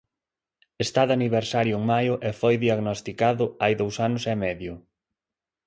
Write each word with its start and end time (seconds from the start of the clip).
Está 0.85 1.01
de 1.05 1.13
aniversario 1.19 1.75
en 1.79 1.83
maio 1.93 2.13
e 2.27 2.29
foi 2.39 2.55
diagnosticado 2.65 3.45
hai 3.61 3.73
dous 3.81 3.95
anos 4.07 4.23
e 4.33 4.35
medio. 4.45 4.73